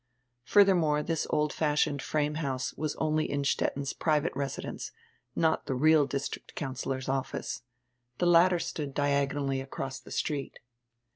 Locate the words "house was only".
2.41-3.29